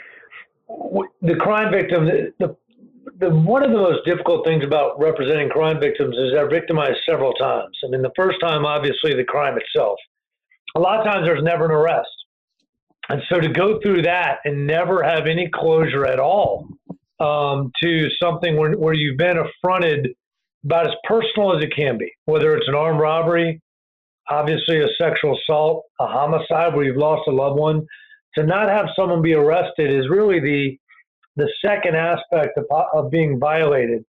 the 1.21 1.35
crime 1.35 1.71
victim, 1.71 2.05
the 2.05 2.55
the 3.19 3.29
one 3.29 3.63
of 3.63 3.71
the 3.71 3.77
most 3.77 4.05
difficult 4.05 4.45
things 4.45 4.63
about 4.63 4.99
representing 4.99 5.49
crime 5.49 5.79
victims 5.79 6.15
is 6.17 6.31
they're 6.33 6.49
victimized 6.49 6.97
several 7.07 7.33
times. 7.33 7.77
I 7.83 7.89
mean, 7.89 8.01
the 8.01 8.11
first 8.15 8.39
time, 8.41 8.65
obviously, 8.65 9.13
the 9.13 9.23
crime 9.23 9.57
itself. 9.57 9.97
A 10.75 10.79
lot 10.79 10.99
of 10.99 11.05
times, 11.05 11.25
there's 11.25 11.43
never 11.43 11.65
an 11.65 11.71
arrest, 11.71 12.09
and 13.09 13.21
so 13.29 13.39
to 13.39 13.49
go 13.49 13.79
through 13.81 14.03
that 14.03 14.37
and 14.45 14.65
never 14.65 15.03
have 15.03 15.27
any 15.27 15.49
closure 15.53 16.05
at 16.05 16.19
all 16.19 16.67
um, 17.19 17.71
to 17.83 18.07
something 18.21 18.55
where, 18.55 18.71
where 18.73 18.93
you've 18.93 19.17
been 19.17 19.37
affronted 19.37 20.09
about 20.63 20.87
as 20.87 20.93
personal 21.03 21.57
as 21.57 21.63
it 21.63 21.73
can 21.75 21.97
be, 21.97 22.11
whether 22.25 22.55
it's 22.55 22.67
an 22.67 22.75
armed 22.75 22.99
robbery, 22.99 23.61
obviously 24.29 24.79
a 24.79 24.87
sexual 25.01 25.37
assault, 25.37 25.85
a 25.99 26.07
homicide 26.07 26.75
where 26.75 26.85
you've 26.85 26.97
lost 26.97 27.27
a 27.27 27.31
loved 27.31 27.59
one, 27.59 27.85
to 28.35 28.43
not 28.43 28.69
have 28.69 28.87
someone 28.95 29.21
be 29.21 29.33
arrested 29.33 29.91
is 29.91 30.09
really 30.09 30.39
the 30.39 30.77
the 31.35 31.51
second 31.63 31.95
aspect 31.95 32.57
of, 32.57 32.65
of 32.93 33.11
being 33.11 33.39
violated. 33.39 34.03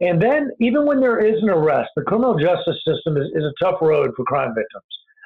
And 0.00 0.22
then, 0.22 0.50
even 0.60 0.86
when 0.86 1.00
there 1.00 1.18
is 1.18 1.42
an 1.42 1.50
arrest, 1.50 1.90
the 1.96 2.02
criminal 2.02 2.38
justice 2.38 2.76
system 2.86 3.16
is, 3.16 3.26
is 3.34 3.44
a 3.44 3.64
tough 3.64 3.80
road 3.80 4.12
for 4.16 4.24
crime 4.24 4.54
victims. 4.54 4.84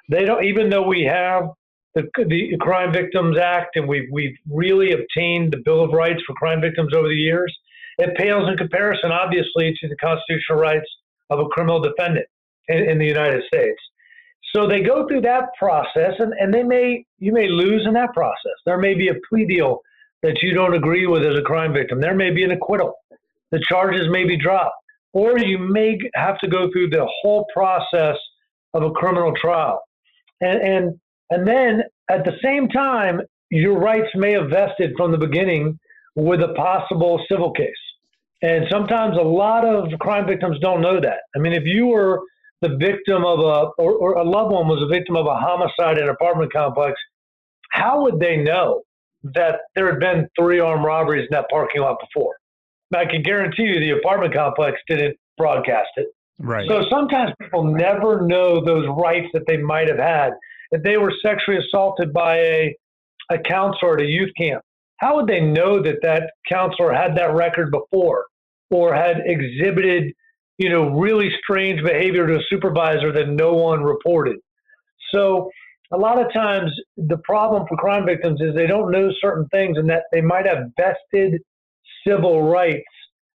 They 0.09 0.25
don't, 0.25 0.44
even 0.44 0.71
though 0.71 0.87
we 0.87 1.03
have 1.03 1.50
the, 1.94 2.09
the 2.17 2.56
Crime 2.61 2.93
Victims 2.93 3.39
Act 3.39 3.77
and 3.77 3.87
we've, 3.87 4.09
we've 4.11 4.37
really 4.50 4.93
obtained 4.93 5.53
the 5.53 5.62
Bill 5.65 5.85
of 5.85 5.93
Rights 5.93 6.23
for 6.27 6.35
crime 6.35 6.61
victims 6.61 6.94
over 6.94 7.09
the 7.09 7.15
years, 7.15 7.55
it 7.99 8.17
pales 8.17 8.49
in 8.49 8.56
comparison, 8.56 9.12
obviously, 9.12 9.77
to 9.81 9.89
the 9.89 9.97
constitutional 9.97 10.59
rights 10.59 10.87
of 11.31 11.39
a 11.39 11.47
criminal 11.47 11.81
defendant 11.81 12.27
in, 12.69 12.79
in 12.89 12.99
the 12.99 13.06
United 13.06 13.43
States. 13.53 13.79
So 14.55 14.67
they 14.67 14.81
go 14.81 15.06
through 15.06 15.23
that 15.23 15.50
process, 15.59 16.15
and, 16.19 16.33
and 16.39 16.53
they 16.53 16.62
may 16.62 17.05
you 17.19 17.33
may 17.33 17.49
lose 17.49 17.87
in 17.87 17.94
that 17.94 18.12
process. 18.12 18.53
There 18.67 18.79
may 18.79 18.94
be 18.94 19.09
a 19.09 19.15
plea 19.29 19.47
deal 19.47 19.81
that 20.23 20.39
you 20.43 20.55
don't 20.55 20.75
agree 20.75 21.07
with 21.07 21.25
as 21.25 21.39
a 21.39 21.43
crime 21.43 21.73
victim. 21.73 22.01
There 22.01 22.15
may 22.15 22.31
be 22.31 22.45
an 22.45 22.53
acquittal. 22.53 22.95
The 23.51 23.63
charges 23.69 24.07
may 24.11 24.25
be 24.25 24.37
dropped. 24.37 24.75
Or 25.13 25.39
you 25.39 25.59
may 25.59 25.99
have 26.15 26.39
to 26.39 26.49
go 26.49 26.71
through 26.73 26.91
the 26.91 27.06
whole 27.20 27.46
process 27.53 28.17
of 28.73 28.82
a 28.82 28.91
criminal 28.93 29.32
trial. 29.35 29.82
And, 30.41 30.61
and, 30.63 31.01
and 31.31 31.46
then 31.46 31.82
at 32.08 32.25
the 32.25 32.32
same 32.43 32.69
time, 32.69 33.20
your 33.51 33.79
rights 33.79 34.08
may 34.15 34.32
have 34.32 34.49
vested 34.49 34.93
from 34.96 35.13
the 35.13 35.19
beginning 35.19 35.79
with 36.15 36.41
a 36.41 36.55
possible 36.55 37.23
civil 37.31 37.53
case. 37.53 37.69
And 38.43 38.65
sometimes 38.70 39.17
a 39.17 39.23
lot 39.23 39.65
of 39.65 39.99
crime 40.01 40.27
victims 40.27 40.58
don't 40.61 40.81
know 40.81 41.01
that. 41.01 41.19
I 41.37 41.39
mean, 41.39 41.53
if 41.53 41.65
you 41.65 41.87
were 41.87 42.20
the 42.61 42.77
victim 42.77 43.25
of 43.25 43.41
a, 43.41 43.70
or, 43.79 43.93
or 43.93 44.13
a 44.15 44.25
loved 44.25 44.53
one 44.53 44.67
was 44.69 44.82
a 44.82 44.87
victim 44.87 45.17
of 45.17 45.27
a 45.27 45.35
homicide 45.35 45.99
in 45.99 46.05
an 46.05 46.11
apartment 46.11 46.53
complex, 46.53 46.94
how 47.70 48.03
would 48.03 48.19
they 48.19 48.37
know 48.37 48.82
that 49.22 49.60
there 49.74 49.91
had 49.91 50.00
been 50.00 50.29
three 50.38 50.60
armed 50.60 50.84
robberies 50.84 51.22
in 51.22 51.29
that 51.31 51.46
parking 51.50 51.82
lot 51.82 51.98
before. 52.00 52.34
I 52.94 53.06
can 53.06 53.22
guarantee 53.22 53.62
you 53.62 53.81
the 53.81 53.98
apartment 53.98 54.34
complex 54.34 54.79
didn't 54.88 55.17
broadcast 55.38 55.91
it. 55.96 56.08
Right. 56.38 56.69
So 56.69 56.84
sometimes 56.91 57.32
people 57.41 57.64
never 57.64 58.26
know 58.26 58.64
those 58.64 58.86
rights 58.98 59.29
that 59.32 59.44
they 59.46 59.56
might 59.56 59.88
have 59.88 59.98
had. 59.98 60.32
If 60.72 60.82
they 60.82 60.96
were 60.96 61.12
sexually 61.24 61.58
assaulted 61.58 62.12
by 62.12 62.38
a, 62.38 62.76
a 63.31 63.38
counselor 63.38 63.94
at 63.94 64.02
a 64.02 64.06
youth 64.06 64.31
camp, 64.36 64.62
how 64.96 65.17
would 65.17 65.26
they 65.26 65.41
know 65.41 65.82
that 65.82 65.96
that 66.02 66.32
counselor 66.48 66.93
had 66.93 67.17
that 67.17 67.34
record 67.34 67.70
before 67.70 68.26
or 68.70 68.94
had 68.94 69.19
exhibited, 69.24 70.12
you 70.58 70.69
know, 70.69 70.91
really 70.91 71.31
strange 71.43 71.82
behavior 71.82 72.26
to 72.26 72.36
a 72.36 72.43
supervisor 72.48 73.12
that 73.12 73.29
no 73.29 73.55
one 73.55 73.82
reported? 73.82 74.36
So 75.14 75.50
a 75.93 75.99
lot 75.99 76.20
of 76.20 76.32
times 76.32 76.70
the 76.96 77.19
problem 77.19 77.67
for 77.69 77.77
crime 77.77 78.06
victims 78.06 78.41
is 78.41 78.55
they 78.55 78.67
don't 78.67 78.91
know 78.91 79.11
certain 79.20 79.46
things 79.49 79.77
and 79.77 79.89
that 79.89 80.05
they 80.13 80.20
might 80.20 80.46
have 80.46 80.70
vested 80.77 81.41
civil 82.06 82.43
rights 82.43 82.82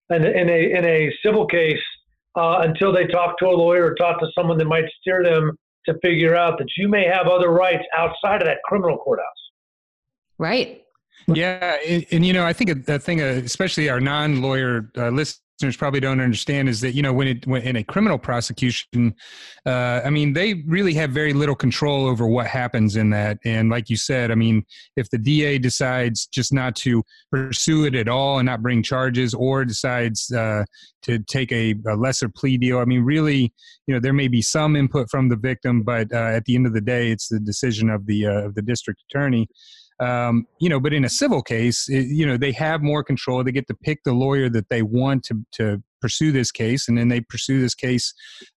in, 0.10 0.26
in 0.26 0.50
a 0.50 0.72
in 0.78 0.86
a 0.86 1.12
civil 1.24 1.46
case 1.46 1.82
uh, 2.36 2.60
until 2.62 2.92
they 2.92 3.06
talk 3.08 3.38
to 3.40 3.46
a 3.46 3.56
lawyer 3.56 3.86
or 3.86 3.96
talk 3.96 4.20
to 4.20 4.28
someone 4.38 4.58
that 4.58 4.66
might 4.66 4.86
steer 5.00 5.24
them 5.24 5.58
to 5.86 5.96
figure 6.04 6.36
out 6.36 6.58
that 6.58 6.68
you 6.78 6.90
may 6.90 7.06
have 7.06 7.28
other 7.28 7.50
rights 7.52 7.84
outside 7.98 8.42
of 8.42 8.48
that 8.48 8.58
criminal 8.66 8.98
courthouse. 8.98 9.26
Right. 10.38 10.84
Yeah, 11.28 11.78
and, 11.86 12.06
and 12.12 12.26
you 12.26 12.34
know, 12.34 12.46
I 12.46 12.54
think 12.54 12.86
that 12.86 13.04
thing, 13.04 13.22
uh, 13.22 13.42
especially 13.44 13.90
our 13.90 14.00
non-lawyer 14.00 14.92
uh, 14.98 15.10
listeners 15.10 15.42
probably 15.78 16.00
don't 16.00 16.20
understand 16.20 16.70
is 16.70 16.82
that 16.82 16.94
you 16.94 17.02
know 17.02 17.14
when 17.14 17.28
it 17.28 17.48
when 17.48 17.62
in 17.64 17.76
a 17.76 17.84
criminal 17.84 18.18
prosecution 18.18 19.16
uh, 19.66 20.02
i 20.06 20.10
mean 20.10 20.34
they 20.34 20.56
really 20.68 20.94
have 20.94 21.12
very 21.12 21.34
little 21.34 21.56
control 21.56 22.06
over 22.06 22.28
what 22.28 22.48
happens 22.48 22.96
in 22.96 23.10
that. 23.10 23.38
And 23.46 23.70
like 23.70 23.90
you 23.90 23.98
said 23.98 24.32
i 24.32 24.36
mean 24.36 24.66
if 24.96 25.10
the 25.10 25.18
da 25.18 25.58
decides 25.58 26.28
just 26.28 26.54
not 26.54 26.76
to 26.78 27.04
pursue 27.32 27.86
it 27.86 27.96
at 27.96 28.08
all 28.08 28.40
and 28.40 28.46
not 28.46 28.62
bring 28.62 28.84
charges 28.84 29.34
or 29.34 29.66
decides 29.66 30.32
uh, 30.32 30.64
to 31.04 31.20
take 31.20 31.52
a, 31.52 31.76
a, 31.88 31.96
lesser 31.96 32.30
plea 32.30 32.58
deal 32.58 32.80
i 32.80 32.86
mean 32.86 33.02
really 33.02 33.54
you 33.88 33.94
know 33.94 34.00
there 34.00 34.14
may 34.14 34.28
be 34.28 34.42
some 34.42 34.76
input 34.76 35.10
from 35.10 35.30
the 35.30 35.36
victim 35.36 35.82
but 35.84 36.12
uh, 36.14 36.18
at 36.18 36.46
the 36.46 36.56
end 36.56 36.68
of 36.68 36.74
the 36.74 36.82
day 36.82 37.10
it's 37.10 37.28
the 37.28 37.40
decision 37.40 37.90
of 37.90 38.06
the 38.06 38.26
uh, 38.26 38.46
of 38.46 38.56
the 38.56 38.62
district 38.62 39.02
attorney 39.10 39.48
um, 40.00 40.46
you 40.60 40.70
know, 40.70 40.80
but 40.80 40.94
in 40.94 41.04
a 41.04 41.10
civil 41.10 41.42
case, 41.42 41.90
it, 41.90 42.08
you 42.08 42.26
know, 42.26 42.38
they 42.38 42.52
have 42.52 42.82
more 42.82 43.04
control. 43.04 43.44
They 43.44 43.52
get 43.52 43.68
to 43.68 43.74
pick 43.74 44.04
the 44.04 44.14
lawyer 44.14 44.50
that 44.50 44.70
they 44.70 44.82
want 44.82 45.24
to 45.26 45.44
to 45.54 45.84
pursue 46.02 46.32
this 46.32 46.52
case, 46.52 46.88
and 46.88 46.98
then 46.98 47.08
they 47.08 47.22
pursue 47.22 47.60
this 47.60 47.74
case, 47.74 48.14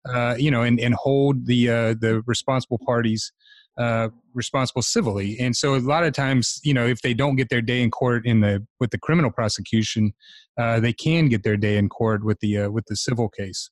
uh, 0.09 0.35
you 0.38 0.50
know, 0.50 0.62
and, 0.62 0.78
and 0.78 0.94
hold 0.94 1.47
the 1.47 1.70
uh, 1.70 1.94
the 1.99 2.23
responsible 2.26 2.78
parties 2.85 3.32
uh, 3.79 4.09
responsible 4.35 4.83
civilly. 4.83 5.39
And 5.41 5.57
so 5.57 5.75
a 5.75 5.79
lot 5.79 6.05
of 6.05 6.12
times, 6.12 6.61
you 6.62 6.75
know, 6.75 6.87
if 6.87 7.03
they 7.03 7.15
don't 7.15 7.37
get 7.37 7.49
their 7.49 7.62
day 7.62 7.83
in 7.83 7.91
court 7.91 8.27
in 8.27 8.41
the 8.41 8.67
with 8.79 8.91
the 8.91 8.99
criminal 8.99 9.31
prosecution, 9.31 10.12
uh, 10.59 10.81
they 10.81 10.93
can 10.93 11.29
get 11.29 11.43
their 11.43 11.57
day 11.57 11.77
in 11.79 11.89
court 11.89 12.25
with 12.25 12.39
the 12.41 12.59
uh, 12.59 12.71
with 12.71 12.85
the 12.87 12.97
civil 12.97 13.29
case. 13.29 13.71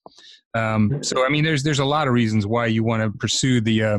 Um, 0.55 1.02
so 1.02 1.26
I 1.26 1.28
mean, 1.28 1.45
there's 1.45 1.62
there's 1.62 1.78
a 1.78 1.85
lot 1.85 2.09
of 2.09 2.14
reasons 2.14 2.47
why 2.47 2.67
you 2.67 2.83
want 2.83 3.02
to 3.02 3.11
pursue 3.19 3.61
the 3.61 3.85
uh, 3.85 3.99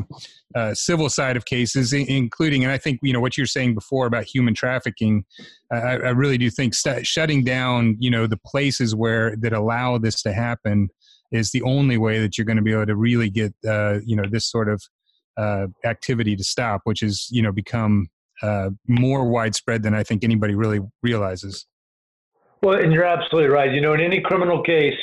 uh, 0.55 0.73
civil 0.73 1.09
side 1.09 1.37
of 1.37 1.45
cases, 1.45 1.93
including, 1.93 2.63
and 2.63 2.71
I 2.71 2.77
think 2.77 2.99
you 3.03 3.13
know 3.13 3.19
what 3.19 3.37
you're 3.37 3.45
saying 3.45 3.75
before 3.75 4.07
about 4.07 4.23
human 4.23 4.53
trafficking. 4.53 5.25
I, 5.71 5.77
I 5.77 6.09
really 6.09 6.37
do 6.37 6.49
think 6.49 6.73
st- 6.73 7.05
shutting 7.05 7.43
down, 7.43 7.97
you 7.99 8.09
know, 8.09 8.25
the 8.25 8.39
places 8.45 8.95
where 8.95 9.35
that 9.37 9.53
allow 9.53 9.97
this 9.99 10.23
to 10.23 10.33
happen 10.33 10.89
is 11.31 11.51
the 11.51 11.61
only 11.61 11.97
way 11.97 12.19
that 12.19 12.37
you're 12.37 12.45
going 12.45 12.57
to 12.57 12.63
be 12.63 12.73
able 12.73 12.87
to 12.87 12.95
really 12.95 13.29
get, 13.29 13.53
uh, 13.67 13.99
you 14.03 14.15
know, 14.15 14.23
this 14.29 14.49
sort 14.49 14.67
of 14.67 14.81
uh, 15.37 15.67
activity 15.85 16.35
to 16.35 16.43
stop, 16.43 16.81
which 16.83 17.01
has 17.01 17.27
you 17.31 17.41
know 17.41 17.51
become 17.51 18.07
uh, 18.41 18.69
more 18.87 19.29
widespread 19.29 19.83
than 19.83 19.93
I 19.93 20.03
think 20.03 20.23
anybody 20.23 20.55
really 20.55 20.79
realizes. 21.03 21.65
Well, 22.61 22.79
and 22.79 22.91
you're 22.91 23.05
absolutely 23.05 23.49
right. 23.49 23.71
You 23.71 23.81
know, 23.81 23.93
in 23.93 24.01
any 24.01 24.21
criminal 24.21 24.61
case, 24.61 24.97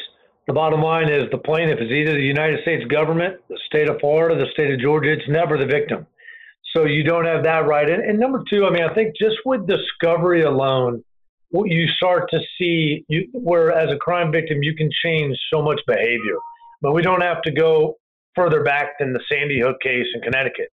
the 0.47 0.53
bottom 0.53 0.83
line 0.83 1.09
is 1.09 1.25
the 1.31 1.39
plaintiff 1.39 1.81
is 1.81 1.91
either 1.91 2.13
the 2.13 2.21
United 2.21 2.61
States 2.63 2.85
government, 2.85 3.41
the 3.49 3.59
state 3.67 3.89
of 3.89 3.99
Florida, 4.01 4.39
the 4.39 4.51
state 4.53 4.71
of 4.71 4.79
Georgia. 4.79 5.13
It's 5.13 5.29
never 5.29 5.59
the 5.59 5.67
victim. 5.67 6.07
So 6.75 6.85
you 6.85 7.03
don't 7.03 7.25
have 7.25 7.43
that 7.45 7.67
right. 7.67 7.89
And, 7.89 8.03
and 8.03 8.19
number 8.19 8.43
two, 8.51 8.67
I 8.67 8.71
mean, 8.71 8.83
I 8.83 8.93
think 8.95 9.15
just 9.19 9.37
with 9.47 9.67
discovery 9.67 10.43
alone, 10.43 11.03
you 11.51 11.89
start 11.97 12.29
to 12.31 12.41
see 12.59 13.05
you, 13.09 13.29
where 13.33 13.73
as 13.73 13.91
a 13.91 13.97
crime 13.97 14.31
victim 14.31 14.63
you 14.63 14.75
can 14.75 14.91
change 15.03 15.37
so 15.53 15.63
much 15.63 15.81
behavior. 15.87 16.37
But 16.83 16.93
we 16.93 17.03
don't 17.03 17.23
have 17.23 17.41
to 17.43 17.51
go 17.51 17.97
further 18.37 18.63
back 18.63 18.99
than 18.99 19.13
the 19.13 19.21
Sandy 19.31 19.61
Hook 19.61 19.81
case 19.81 20.07
in 20.15 20.21
Connecticut. 20.21 20.69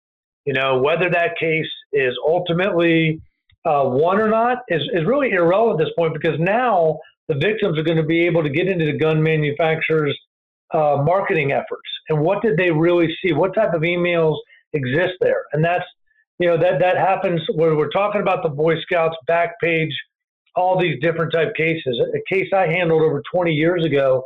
You 0.47 0.55
know, 0.55 0.79
whether 0.79 1.11
that 1.11 1.37
case 1.39 1.69
is 1.93 2.15
ultimately 2.27 3.21
uh, 3.65 3.85
won 3.85 4.21
or 4.21 4.29
not 4.29 4.59
is, 4.69 4.83
is 4.95 5.05
really 5.05 5.31
irrelevant 5.31 5.81
at 5.81 5.87
this 5.87 5.95
point 5.97 6.15
because 6.15 6.41
now 6.41 6.99
the 7.29 7.35
victims 7.35 7.79
are 7.79 7.83
going 7.83 7.99
to 7.99 8.03
be 8.03 8.25
able 8.27 8.43
to 8.43 8.49
get 8.49 8.67
into 8.67 8.87
the 8.87 8.97
gun 8.97 9.23
manufacturers' 9.23 10.19
uh, 10.73 11.03
marketing 11.05 11.53
efforts 11.53 11.89
and 12.11 12.21
what 12.21 12.43
did 12.43 12.57
they 12.59 12.71
really 12.71 13.09
see? 13.23 13.33
What 13.33 13.55
type 13.55 13.73
of 13.73 13.83
emails 13.83 14.37
exist 14.75 15.15
there? 15.21 15.45
And 15.53 15.65
that's 15.65 15.85
you 16.39 16.49
know 16.49 16.59
that 16.59 16.81
that 16.81 16.97
happens 16.97 17.41
where 17.55 17.77
we're 17.77 17.91
talking 17.91 18.21
about 18.21 18.43
the 18.43 18.49
Boy 18.49 18.75
Scouts 18.81 19.17
Backpage, 19.29 19.93
all 20.57 20.79
these 20.79 21.01
different 21.01 21.33
type 21.33 21.55
cases. 21.55 22.01
A 22.15 22.35
case 22.35 22.49
I 22.55 22.67
handled 22.67 23.03
over 23.03 23.23
20 23.33 23.53
years 23.53 23.85
ago 23.85 24.25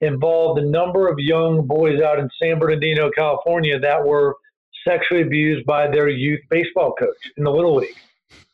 involved 0.00 0.60
a 0.60 0.66
number 0.66 1.08
of 1.08 1.18
young 1.18 1.66
boys 1.66 2.00
out 2.00 2.18
in 2.18 2.28
San 2.42 2.58
Bernardino, 2.58 3.10
California, 3.10 3.78
that 3.78 4.04
were 4.04 4.36
sexually 4.86 5.22
abused 5.22 5.64
by 5.66 5.88
their 5.90 6.08
youth 6.08 6.40
baseball 6.50 6.92
coach 6.92 7.16
in 7.36 7.44
the 7.44 7.50
Little 7.50 7.76
League. 7.76 7.96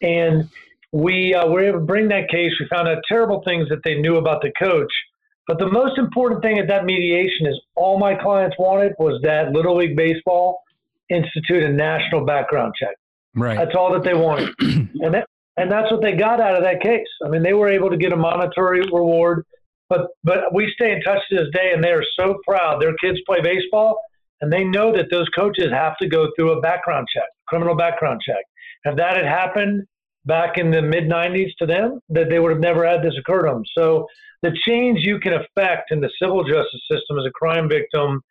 And 0.02 0.48
we 0.92 1.34
uh, 1.34 1.46
were 1.48 1.62
able 1.62 1.80
to 1.80 1.84
bring 1.84 2.08
that 2.08 2.28
case. 2.28 2.52
We 2.60 2.66
found 2.68 2.88
out 2.88 2.98
terrible 3.08 3.42
things 3.44 3.68
that 3.68 3.80
they 3.84 4.00
knew 4.00 4.16
about 4.16 4.42
the 4.42 4.52
coach. 4.58 4.92
But 5.46 5.58
the 5.58 5.70
most 5.70 5.98
important 5.98 6.42
thing 6.42 6.58
at 6.58 6.68
that 6.68 6.84
mediation 6.84 7.46
is 7.46 7.60
all 7.74 7.98
my 7.98 8.14
clients 8.14 8.56
wanted 8.58 8.92
was 8.98 9.20
that 9.22 9.52
Little 9.52 9.76
League 9.76 9.96
Baseball 9.96 10.62
institute 11.08 11.64
a 11.64 11.72
national 11.72 12.24
background 12.24 12.74
check. 12.78 12.94
Right. 13.34 13.56
That's 13.56 13.74
all 13.74 13.92
that 13.92 14.04
they 14.04 14.14
wanted. 14.14 14.54
and 14.60 15.14
that, 15.14 15.26
and 15.56 15.70
that's 15.70 15.90
what 15.90 16.02
they 16.02 16.12
got 16.12 16.40
out 16.40 16.54
of 16.54 16.62
that 16.62 16.80
case. 16.80 17.06
I 17.24 17.28
mean, 17.28 17.42
they 17.42 17.52
were 17.52 17.68
able 17.68 17.90
to 17.90 17.96
get 17.96 18.12
a 18.12 18.16
monetary 18.16 18.80
reward 18.80 19.44
but 19.90 20.06
but 20.24 20.54
we 20.54 20.72
stay 20.74 20.92
in 20.92 21.02
touch 21.02 21.18
to 21.28 21.36
this 21.36 21.48
day, 21.52 21.72
and 21.74 21.84
they 21.84 21.90
are 21.90 22.04
so 22.18 22.38
proud. 22.48 22.80
Their 22.80 22.94
kids 22.94 23.18
play 23.26 23.40
baseball, 23.42 24.00
and 24.40 24.50
they 24.50 24.64
know 24.64 24.92
that 24.96 25.10
those 25.10 25.28
coaches 25.36 25.70
have 25.70 25.98
to 25.98 26.08
go 26.08 26.28
through 26.34 26.52
a 26.52 26.60
background 26.62 27.08
check, 27.14 27.28
criminal 27.46 27.74
background 27.74 28.22
check. 28.24 28.44
If 28.84 28.96
that 28.96 29.16
had 29.16 29.26
happened 29.26 29.82
back 30.24 30.56
in 30.56 30.70
the 30.70 30.80
mid 30.80 31.04
'90s 31.04 31.50
to 31.58 31.66
them, 31.66 32.00
that 32.08 32.30
they 32.30 32.38
would 32.38 32.52
have 32.52 32.60
never 32.60 32.86
had 32.86 33.02
this 33.02 33.14
occur 33.18 33.42
to 33.42 33.52
them. 33.52 33.64
So 33.76 34.06
the 34.42 34.56
change 34.66 35.00
you 35.00 35.18
can 35.18 35.34
affect 35.34 35.90
in 35.90 36.00
the 36.00 36.10
civil 36.22 36.44
justice 36.44 36.80
system 36.90 37.18
as 37.18 37.26
a 37.26 37.32
crime 37.32 37.68
victim 37.68 38.22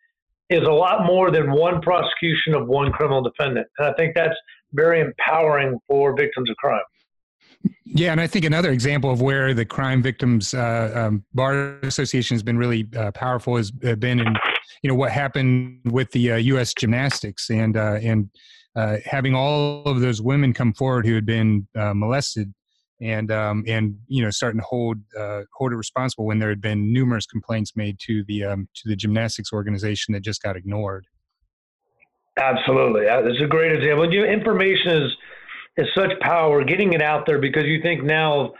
is 0.48 0.66
a 0.66 0.72
lot 0.72 1.06
more 1.06 1.30
than 1.30 1.52
one 1.52 1.80
prosecution 1.80 2.54
of 2.54 2.66
one 2.66 2.90
criminal 2.90 3.22
defendant, 3.22 3.68
and 3.78 3.86
I 3.86 3.92
think 3.92 4.16
that's 4.16 4.34
very 4.72 5.00
empowering 5.00 5.78
for 5.86 6.16
victims 6.16 6.50
of 6.50 6.56
crime. 6.56 6.82
Yeah, 7.84 8.12
and 8.12 8.20
I 8.20 8.26
think 8.26 8.44
another 8.44 8.70
example 8.70 9.10
of 9.10 9.20
where 9.20 9.52
the 9.52 9.64
Crime 9.64 10.02
Victims 10.02 10.54
uh, 10.54 10.92
um, 10.94 11.24
Bar 11.34 11.78
Association 11.82 12.34
has 12.34 12.42
been 12.42 12.56
really 12.56 12.88
uh, 12.96 13.10
powerful 13.10 13.56
has 13.56 13.72
uh, 13.84 13.96
been 13.96 14.20
in, 14.20 14.34
you 14.82 14.88
know, 14.88 14.94
what 14.94 15.10
happened 15.10 15.80
with 15.86 16.10
the 16.12 16.20
U.S. 16.20 16.70
Uh, 16.70 16.74
gymnastics 16.78 17.50
and 17.50 17.76
uh, 17.76 17.98
and 18.00 18.30
uh, 18.76 18.98
having 19.04 19.34
all 19.34 19.82
of 19.84 20.00
those 20.00 20.22
women 20.22 20.54
come 20.54 20.72
forward 20.72 21.04
who 21.04 21.14
had 21.14 21.26
been 21.26 21.66
molested 21.74 22.54
and 23.02 23.32
um, 23.32 23.64
and 23.66 23.96
you 24.06 24.22
know 24.22 24.30
starting 24.30 24.60
to 24.60 24.66
hold 24.66 24.98
hold 25.52 25.72
it 25.72 25.76
responsible 25.76 26.26
when 26.26 26.38
there 26.38 26.50
had 26.50 26.60
been 26.60 26.92
numerous 26.92 27.26
complaints 27.26 27.72
made 27.74 27.98
to 28.06 28.24
the 28.28 28.44
um, 28.44 28.68
to 28.74 28.88
the 28.88 28.96
gymnastics 28.96 29.52
organization 29.52 30.14
that 30.14 30.20
just 30.20 30.42
got 30.42 30.56
ignored. 30.56 31.06
Absolutely, 32.38 33.04
that's 33.04 33.40
a 33.42 33.48
great 33.48 33.72
example. 33.72 34.10
You, 34.10 34.24
information 34.24 35.02
is 35.02 35.16
is 35.76 35.86
such 35.94 36.10
power 36.20 36.64
getting 36.64 36.92
it 36.92 37.02
out 37.02 37.26
there 37.26 37.38
because 37.38 37.64
you 37.64 37.80
think 37.82 38.02
now 38.02 38.40
of 38.40 38.52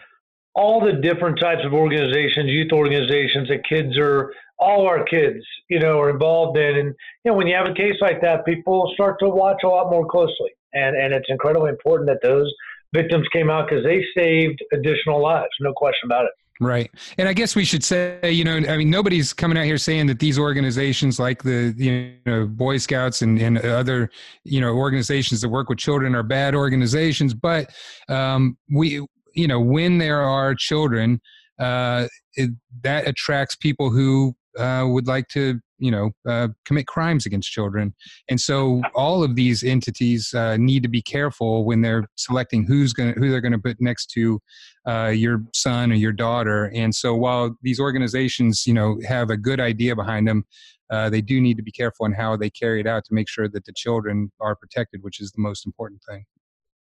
all 0.55 0.85
the 0.85 0.93
different 0.93 1.39
types 1.39 1.63
of 1.65 1.73
organizations, 1.73 2.51
youth 2.51 2.73
organizations 2.73 3.49
that 3.49 3.63
kids 3.69 3.97
are, 3.97 4.33
all 4.59 4.87
our 4.87 5.05
kids, 5.05 5.45
you 5.69 5.79
know, 5.79 5.99
are 5.99 6.11
involved 6.11 6.59
in. 6.59 6.77
And, 6.77 6.95
you 7.25 7.31
know, 7.31 7.35
when 7.35 7.47
you 7.47 7.55
have 7.55 7.69
a 7.69 7.75
case 7.75 7.97
like 8.01 8.21
that, 8.23 8.45
people 8.45 8.91
start 8.95 9.19
to 9.21 9.29
watch 9.29 9.63
a 9.65 9.69
lot 9.69 9.91
more 9.91 10.07
closely. 10.07 10.51
And, 10.73 10.97
and 10.97 11.15
it's 11.15 11.29
incredibly 11.29 11.71
important 11.71 12.09
that 12.09 12.27
those 12.27 12.53
victims 12.95 13.27
came 13.33 13.51
out 13.51 13.69
because 13.69 13.85
they 13.85 14.05
saved 14.17 14.59
additional 14.73 15.23
lives, 15.23 15.51
no 15.61 15.73
question 15.73 16.07
about 16.07 16.27
it. 16.27 16.33
Right. 16.61 16.91
And 17.17 17.27
I 17.27 17.33
guess 17.33 17.57
we 17.57 17.65
should 17.65 17.83
say, 17.83 18.21
you 18.31 18.45
know, 18.45 18.57
I 18.57 18.77
mean, 18.77 18.91
nobody's 18.91 19.33
coming 19.33 19.57
out 19.57 19.65
here 19.65 19.79
saying 19.79 20.09
that 20.09 20.19
these 20.19 20.39
organizations 20.39 21.19
like 21.19 21.43
the, 21.43 21.75
you 21.75 22.13
know, 22.27 22.47
Boy 22.47 22.77
Scouts 22.77 23.23
and, 23.23 23.41
and 23.41 23.57
other, 23.59 24.11
you 24.45 24.61
know, 24.61 24.75
organizations 24.75 25.41
that 25.41 25.49
work 25.49 25.71
with 25.71 25.79
children 25.79 26.15
are 26.15 26.23
bad 26.23 26.55
organizations. 26.55 27.33
But 27.33 27.71
um, 28.11 28.59
we, 28.71 29.03
you 29.35 29.49
know, 29.49 29.59
when 29.59 29.97
there 29.97 30.21
are 30.21 30.55
children, 30.55 31.23
uh, 31.59 32.09
it, 32.35 32.51
that 32.83 33.09
attracts 33.09 33.57
people 33.57 33.89
who 33.89 34.35
uh, 34.59 34.85
would 34.87 35.07
like 35.07 35.29
to 35.29 35.61
you 35.81 35.91
know 35.91 36.11
uh, 36.29 36.49
commit 36.65 36.87
crimes 36.87 37.27
against 37.27 37.51
children 37.51 37.95
and 38.29 38.41
so 38.41 38.83
all 38.95 39.25
of 39.25 39.35
these 39.35 39.63
entities 39.65 40.33
uh, 40.35 40.57
need 40.57 40.83
to 40.83 40.89
be 40.89 41.03
careful 41.03 41.65
when 41.65 41.81
they're 41.81 42.05
selecting 42.17 42.65
who's 42.65 42.93
going 42.93 43.15
who 43.15 43.31
they're 43.31 43.41
going 43.41 43.53
to 43.53 43.59
put 43.59 43.81
next 43.81 44.07
to 44.07 44.41
uh, 44.87 45.09
your 45.09 45.43
son 45.55 45.91
or 45.91 45.97
your 45.97 46.13
daughter 46.13 46.71
and 46.75 46.95
so 46.95 47.15
while 47.15 47.57
these 47.63 47.81
organizations 47.81 48.67
you 48.67 48.75
know 48.75 48.99
have 49.07 49.31
a 49.31 49.37
good 49.37 49.61
idea 49.61 49.97
behind 49.97 50.29
them 50.29 50.45
uh, 50.91 51.09
they 51.09 51.21
do 51.21 51.41
need 51.41 51.57
to 51.57 51.63
be 51.63 51.73
careful 51.73 52.05
in 52.07 52.13
how 52.13 52.37
they 52.37 52.51
carry 52.51 52.81
it 52.81 52.87
out 52.87 53.05
to 53.05 53.15
make 53.15 53.29
sure 53.29 53.49
that 53.49 53.65
the 53.65 53.73
children 53.75 54.31
are 54.41 54.55
protected 54.55 55.03
which 55.03 55.21
is 55.21 55.33
the 55.33 55.41
most 55.41 55.67
important 55.67 56.01
thing 56.09 56.25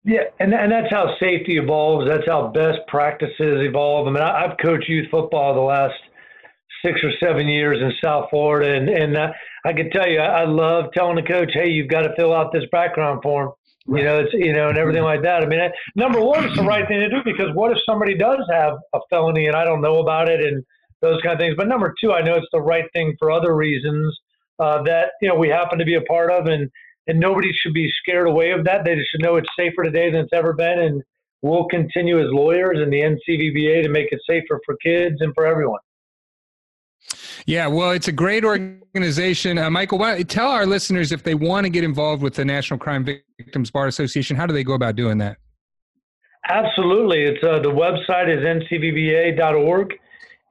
yeah, 0.05 0.23
and, 0.39 0.53
and 0.53 0.71
that's 0.71 0.89
how 0.89 1.13
safety 1.19 1.57
evolves. 1.57 2.07
That's 2.07 2.25
how 2.25 2.47
best 2.47 2.79
practices 2.87 3.59
evolve. 3.67 4.07
I 4.07 4.11
mean, 4.11 4.23
I, 4.23 4.45
I've 4.45 4.57
coached 4.57 4.87
youth 4.87 5.09
football 5.11 5.53
the 5.53 5.59
last 5.59 5.99
six 6.85 7.01
or 7.03 7.11
seven 7.19 7.47
years 7.47 7.79
in 7.81 7.91
South 8.03 8.29
Florida, 8.29 8.73
and 8.75 8.89
and 8.89 9.17
uh, 9.17 9.31
I 9.65 9.73
can 9.73 9.89
tell 9.89 10.07
you, 10.07 10.19
I, 10.19 10.41
I 10.41 10.45
love 10.45 10.85
telling 10.93 11.15
the 11.15 11.23
coach, 11.23 11.51
"Hey, 11.53 11.69
you've 11.69 11.89
got 11.89 12.01
to 12.01 12.15
fill 12.15 12.33
out 12.33 12.51
this 12.51 12.65
background 12.71 13.21
form." 13.21 13.51
You 13.87 14.03
know, 14.03 14.19
it's 14.19 14.33
you 14.33 14.53
know, 14.53 14.69
and 14.69 14.77
everything 14.77 15.03
like 15.03 15.23
that. 15.23 15.41
I 15.41 15.45
mean, 15.47 15.59
I, 15.59 15.71
number 15.95 16.21
one, 16.21 16.43
it's 16.43 16.55
the 16.55 16.63
right 16.63 16.87
thing 16.87 16.99
to 16.99 17.09
do 17.09 17.21
because 17.25 17.55
what 17.55 17.71
if 17.71 17.79
somebody 17.87 18.15
does 18.15 18.39
have 18.51 18.77
a 18.93 18.99
felony 19.09 19.47
and 19.47 19.55
I 19.55 19.65
don't 19.65 19.81
know 19.81 19.97
about 19.97 20.29
it 20.29 20.41
and 20.41 20.63
those 21.01 21.21
kind 21.21 21.33
of 21.33 21.39
things. 21.39 21.55
But 21.57 21.67
number 21.67 21.93
two, 22.01 22.11
I 22.13 22.21
know 22.21 22.35
it's 22.35 22.47
the 22.51 22.61
right 22.61 22.85
thing 22.93 23.15
for 23.17 23.31
other 23.31 23.55
reasons 23.55 24.17
uh, 24.59 24.83
that 24.83 25.11
you 25.21 25.29
know 25.29 25.35
we 25.35 25.49
happen 25.49 25.79
to 25.79 25.85
be 25.85 25.95
a 25.95 26.01
part 26.01 26.31
of, 26.31 26.47
and 26.47 26.69
and 27.07 27.19
nobody 27.19 27.51
should 27.53 27.73
be 27.73 27.91
scared 28.01 28.27
away 28.27 28.51
of 28.51 28.65
that. 28.65 28.85
They 28.85 28.95
should 29.09 29.21
know 29.21 29.37
it's 29.37 29.49
safer 29.57 29.83
today 29.83 30.11
than 30.11 30.21
it's 30.21 30.33
ever 30.33 30.53
been, 30.53 30.79
and 30.79 31.03
we'll 31.41 31.65
continue 31.65 32.19
as 32.19 32.27
lawyers 32.29 32.77
and 32.79 32.91
the 32.91 33.01
NCVBA 33.01 33.83
to 33.83 33.89
make 33.89 34.11
it 34.11 34.19
safer 34.29 34.59
for 34.65 34.75
kids 34.83 35.15
and 35.19 35.33
for 35.33 35.45
everyone. 35.45 35.79
Yeah, 37.49 37.65
well, 37.65 37.89
it's 37.89 38.07
a 38.07 38.11
great 38.11 38.45
organization. 38.45 39.57
Uh, 39.57 39.71
Michael, 39.71 39.97
why, 39.97 40.21
tell 40.21 40.49
our 40.49 40.67
listeners 40.67 41.11
if 41.11 41.23
they 41.23 41.33
want 41.33 41.63
to 41.63 41.71
get 41.71 41.83
involved 41.83 42.21
with 42.21 42.35
the 42.35 42.45
National 42.45 42.77
Crime 42.77 43.03
Victims 43.03 43.71
Bar 43.71 43.87
Association, 43.87 44.35
how 44.35 44.45
do 44.45 44.53
they 44.53 44.63
go 44.63 44.73
about 44.73 44.95
doing 44.95 45.17
that? 45.17 45.37
Absolutely. 46.47 47.23
It's 47.23 47.43
uh, 47.43 47.57
the 47.57 47.71
website 47.71 48.29
is 48.29 48.43
ncvba.org, 48.43 49.95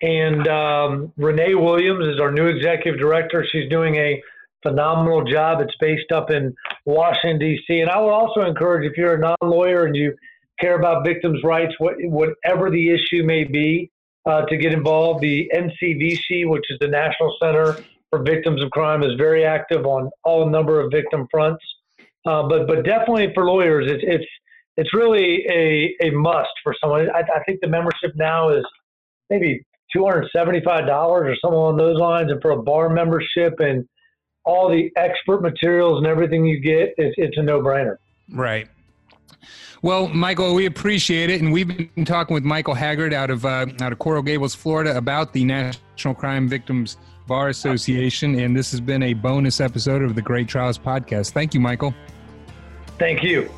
and 0.03 0.49
um, 0.49 1.13
Renee 1.17 1.55
Williams 1.55 2.05
is 2.05 2.19
our 2.19 2.33
new 2.33 2.47
executive 2.47 2.99
director. 2.99 3.47
She's 3.49 3.71
doing 3.71 3.95
a 3.95 4.21
phenomenal 4.65 5.23
job. 5.23 5.61
It's 5.61 5.77
based 5.79 6.11
up 6.11 6.33
in 6.33 6.53
Washington 6.85 7.39
D.C. 7.39 7.79
And 7.79 7.91
I 7.91 8.01
would 8.01 8.11
also 8.11 8.41
encourage 8.41 8.91
if 8.91 8.99
you're 8.99 9.15
a 9.15 9.21
non-lawyer 9.21 9.85
and 9.85 9.95
you 9.95 10.17
care 10.59 10.77
about 10.77 11.07
victims' 11.07 11.45
rights, 11.45 11.75
whatever 11.79 12.73
the 12.73 12.91
issue 12.91 13.23
may 13.23 13.45
be, 13.45 13.89
uh, 14.29 14.45
to 14.47 14.57
get 14.57 14.73
involved. 14.73 15.23
The 15.23 15.51
NCVC, 15.55 16.49
which 16.49 16.65
is 16.71 16.79
the 16.81 16.89
National 16.89 17.35
Center 17.43 17.79
for 18.11 18.23
Victims 18.23 18.63
of 18.63 18.71
Crime, 18.71 19.03
is 19.03 19.15
very 19.17 19.45
active 19.45 19.87
on 19.87 20.11
all 20.23 20.49
number 20.49 20.81
of 20.81 20.93
victim 20.93 21.27
fronts. 21.31 21.65
Uh, 22.27 22.47
but 22.47 22.67
but 22.67 22.85
definitely 22.85 23.33
for 23.35 23.45
lawyers, 23.45 23.91
it's 23.91 24.05
it's 24.07 24.27
it's 24.77 24.95
really 24.95 25.45
a, 25.51 25.95
a 26.07 26.11
must 26.11 26.51
for 26.63 26.75
someone. 26.81 27.09
I, 27.11 27.21
I 27.21 27.43
think 27.45 27.61
the 27.61 27.69
membership 27.69 28.13
now 28.17 28.51
is 28.51 28.65
maybe 29.31 29.65
two 29.93 30.05
hundred 30.05 30.29
seventy 30.35 30.61
five 30.65 30.87
dollars 30.87 31.29
or 31.31 31.37
something 31.41 31.59
along 31.59 31.79
those 31.79 31.99
lines, 31.99 32.31
and 32.31 32.41
for 32.43 32.51
a 32.51 32.63
bar 32.63 32.91
membership 32.91 33.55
and 33.61 33.89
all 34.45 34.69
the 34.69 34.91
expert 34.97 35.43
materials 35.43 35.99
and 35.99 36.07
everything 36.07 36.47
you 36.47 36.59
get, 36.61 36.95
it's, 36.97 37.15
it's 37.19 37.37
a 37.37 37.43
no 37.43 37.61
brainer. 37.61 37.97
Right. 38.31 38.69
Well, 39.83 40.09
Michael, 40.09 40.55
we 40.55 40.67
appreciate 40.67 41.31
it, 41.31 41.41
and 41.41 41.53
we've 41.53 41.69
been 41.69 42.05
talking 42.05 42.35
with 42.35 42.45
Michael 42.45 42.75
Haggard 42.75 43.15
out 43.15 43.31
of 43.31 43.45
uh, 43.45 43.67
out 43.81 43.93
of 43.93 43.99
Coral 43.99 44.23
Gables, 44.23 44.55
Florida, 44.55 44.97
about 44.97 45.33
the 45.33 45.45
National 45.45 46.15
Crime 46.15 46.49
Victims 46.49 46.97
Bar 47.27 47.49
Association, 47.49 48.41
and 48.41 48.57
this 48.57 48.71
has 48.73 48.81
been 48.81 49.03
a 49.03 49.15
bonus 49.15 49.61
episode 49.61 50.03
of 50.03 50.15
the 50.15 50.23
Great 50.23 50.49
Trials 50.49 50.79
podcast. 50.79 51.33
Thank 51.33 51.55
you, 51.55 51.61
Michael. 51.61 51.95
Thank 52.99 53.23
you. 53.23 53.51